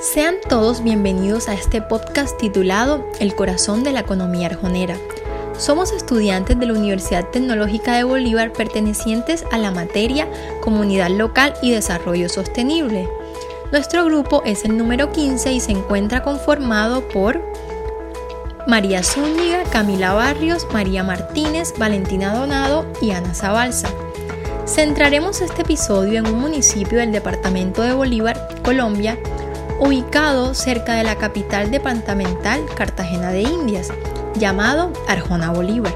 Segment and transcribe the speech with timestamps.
[0.00, 4.96] Sean todos bienvenidos a este podcast titulado El corazón de la economía arjonera.
[5.58, 10.26] Somos estudiantes de la Universidad Tecnológica de Bolívar pertenecientes a la materia
[10.62, 13.10] Comunidad Local y Desarrollo Sostenible.
[13.72, 17.38] Nuestro grupo es el número 15 y se encuentra conformado por
[18.66, 23.90] María Zúñiga, Camila Barrios, María Martínez, Valentina Donado y Ana Zabalza.
[24.64, 29.18] Centraremos este episodio en un municipio del departamento de Bolívar, Colombia,
[29.80, 33.88] ubicado cerca de la capital departamental Cartagena de Indias,
[34.34, 35.94] llamado Arjona Bolívar.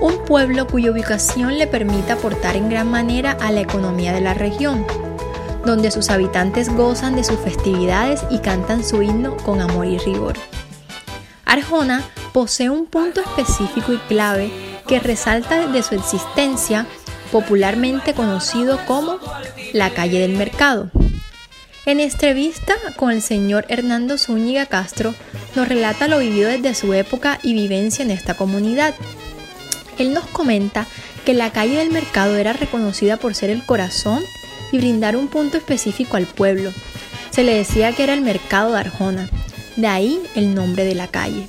[0.00, 4.34] Un pueblo cuya ubicación le permite aportar en gran manera a la economía de la
[4.34, 4.86] región,
[5.64, 10.34] donde sus habitantes gozan de sus festividades y cantan su himno con amor y rigor.
[11.46, 12.02] Arjona
[12.34, 14.52] posee un punto específico y clave
[14.86, 16.86] que resalta desde su existencia,
[17.32, 19.16] popularmente conocido como
[19.72, 20.90] la calle del mercado,
[21.86, 25.14] en entrevista con el señor Hernando Zúñiga Castro,
[25.54, 28.94] nos relata lo vivido desde su época y vivencia en esta comunidad.
[29.98, 30.86] Él nos comenta
[31.26, 34.22] que la calle del mercado era reconocida por ser el corazón
[34.72, 36.72] y brindar un punto específico al pueblo.
[37.30, 39.28] Se le decía que era el mercado de Arjona,
[39.76, 41.48] de ahí el nombre de la calle.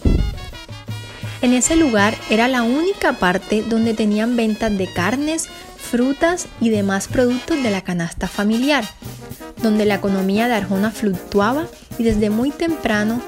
[1.42, 5.48] En ese lugar era la única parte donde tenían ventas de carnes,
[5.78, 8.84] frutas y demás productos de la canasta familiar
[9.66, 11.66] donde la economía de Arjona fluctuaba
[11.98, 13.20] y desde muy temprano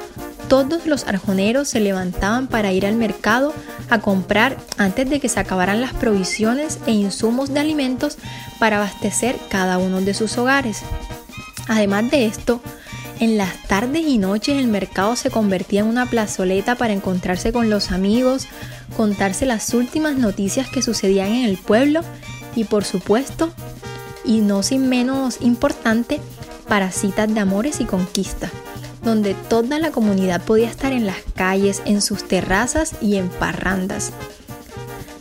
[0.47, 3.53] todos los arjoneros se levantaban para ir al mercado
[3.89, 8.19] a comprar antes de que se acabaran las provisiones e insumos de alimentos
[8.59, 10.83] para abastecer cada uno de sus hogares.
[11.67, 12.61] Además de esto,
[13.19, 17.71] en las tardes y noches el mercado se convertía en una plazoleta para encontrarse con
[17.71, 18.47] los amigos,
[18.95, 22.01] contarse las últimas noticias que sucedían en el pueblo
[22.55, 23.51] y por supuesto
[24.27, 26.21] y no sin menos importante,
[26.67, 28.51] para citas de amores y conquista,
[29.03, 34.11] donde toda la comunidad podía estar en las calles, en sus terrazas y en parrandas.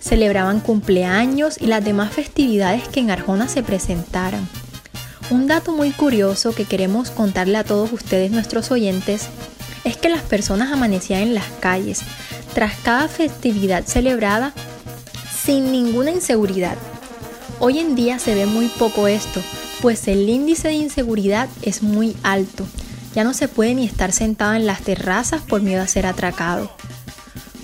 [0.01, 4.49] Celebraban cumpleaños y las demás festividades que en Arjona se presentaran.
[5.31, 9.29] Un dato muy curioso que queremos contarle a todos ustedes nuestros oyentes
[9.85, 12.03] es que las personas amanecían en las calles
[12.55, 14.53] tras cada festividad celebrada
[15.45, 16.77] sin ninguna inseguridad,
[17.59, 19.41] Hoy en día se ve muy poco esto,
[19.81, 22.67] pues el índice de inseguridad es muy alto.
[23.15, 26.71] Ya no se puede ni estar sentado en las terrazas por miedo a ser atracado.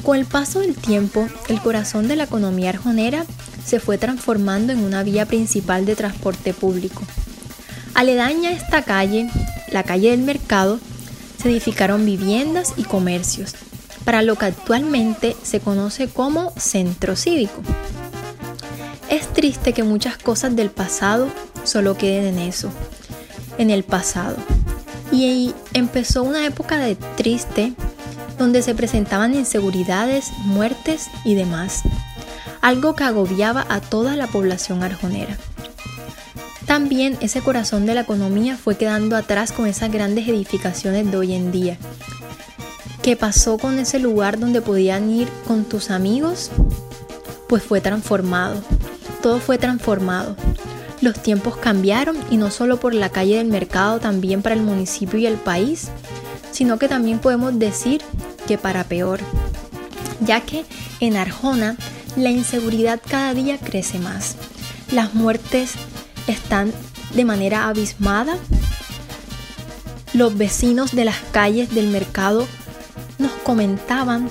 [0.03, 3.27] Con el paso del tiempo, el corazón de la economía arjonera
[3.67, 7.03] se fue transformando en una vía principal de transporte público.
[7.93, 9.29] Aledaña a esta calle,
[9.71, 10.81] la calle del mercado,
[11.41, 13.55] se edificaron viviendas y comercios,
[14.07, 17.63] para lo que actualmente se conoce como centro cívico.
[19.13, 21.29] Es triste que muchas cosas del pasado
[21.65, 22.71] solo queden en eso,
[23.59, 24.37] en el pasado.
[25.13, 27.75] Y empezó una época de triste
[28.39, 31.83] donde se presentaban inseguridades, muertes y demás,
[32.63, 35.37] algo que agobiaba a toda la población arjonera.
[36.65, 41.35] También ese corazón de la economía fue quedando atrás con esas grandes edificaciones de hoy
[41.35, 41.77] en día.
[43.03, 46.51] ¿Qué pasó con ese lugar donde podían ir con tus amigos?
[47.47, 48.63] Pues fue transformado
[49.23, 50.37] todo fue transformado.
[51.01, 55.19] Los tiempos cambiaron y no solo por la calle del mercado, también para el municipio
[55.19, 55.89] y el país,
[56.51, 58.03] sino que también podemos decir
[58.47, 59.21] que para peor,
[60.21, 60.65] ya que
[61.01, 61.77] en Arjona
[62.17, 64.37] la inseguridad cada día crece más.
[64.91, 65.73] Las muertes
[66.27, 66.73] están
[67.15, 68.37] de manera abismada.
[70.13, 72.47] Los vecinos de las calles del mercado
[73.19, 74.31] nos comentaban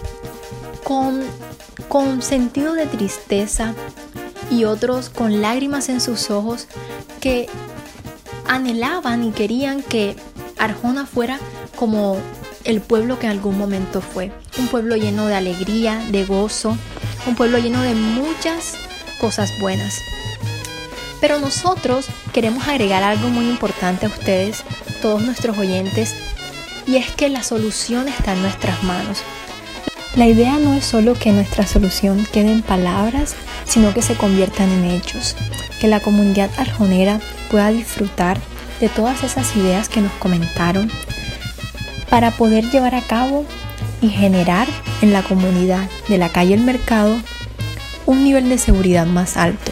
[0.84, 1.22] con,
[1.88, 3.74] con sentido de tristeza
[4.52, 6.68] y otros con lágrimas en sus ojos
[7.20, 7.48] que
[8.48, 10.16] anhelaban y querían que
[10.60, 11.40] Arjona fuera
[11.76, 12.18] como
[12.66, 14.32] el pueblo que en algún momento fue.
[14.60, 16.78] Un pueblo lleno de alegría, de gozo,
[17.26, 18.76] un pueblo lleno de muchas
[19.20, 20.00] cosas buenas.
[21.22, 24.64] Pero nosotros queremos agregar algo muy importante a ustedes,
[25.02, 26.14] todos nuestros oyentes,
[26.88, 29.20] y es que la solución está en nuestras manos.
[30.16, 34.70] La idea no es solo que nuestra solución quede en palabras, sino que se conviertan
[34.70, 35.38] en hechos,
[35.80, 38.38] que la comunidad arjonera pueda disfrutar
[38.82, 40.92] de todas esas ideas que nos comentaron
[42.10, 43.46] para poder llevar a cabo
[44.02, 44.68] y generar
[45.02, 47.16] en la comunidad de la calle El Mercado
[48.06, 49.72] un nivel de seguridad más alto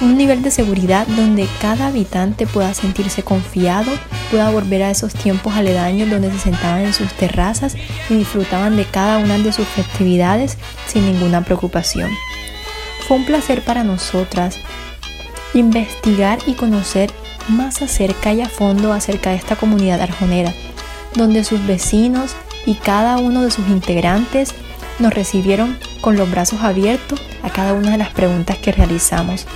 [0.00, 3.90] un nivel de seguridad donde cada habitante pueda sentirse confiado,
[4.30, 7.76] pueda volver a esos tiempos aledaños donde se sentaban en sus terrazas
[8.10, 12.10] y disfrutaban de cada una de sus festividades sin ninguna preocupación.
[13.06, 14.58] Fue un placer para nosotras
[15.54, 17.10] investigar y conocer
[17.48, 20.52] más acerca y a fondo acerca de esta comunidad arjonera,
[21.14, 22.34] donde sus vecinos
[22.66, 24.52] y cada uno de sus integrantes
[24.98, 29.46] nos recibieron con los brazos abiertos a cada una de las preguntas que realizamos.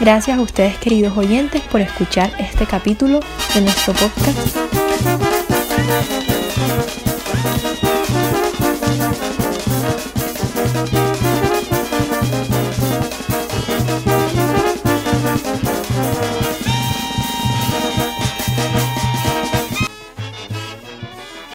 [0.00, 3.20] Gracias a ustedes queridos oyentes por escuchar este capítulo
[3.54, 4.56] de nuestro podcast.